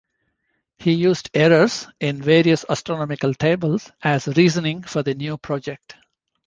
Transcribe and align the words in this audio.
He 0.79 0.93
used 0.93 1.29
errors 1.31 1.87
in 1.99 2.19
various 2.23 2.65
astronomical 2.67 3.35
tables 3.35 3.91
as 4.01 4.25
reasoning 4.25 4.81
for 4.81 5.03
the 5.03 5.13
new 5.13 5.37
project. 5.37 5.95